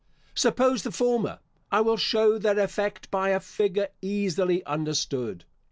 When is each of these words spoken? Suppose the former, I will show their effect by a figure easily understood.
Suppose 0.33 0.81
the 0.81 0.89
former, 0.89 1.37
I 1.71 1.81
will 1.81 1.95
show 1.95 2.39
their 2.39 2.57
effect 2.57 3.11
by 3.11 3.29
a 3.29 3.39
figure 3.39 3.89
easily 4.01 4.65
understood. 4.65 5.45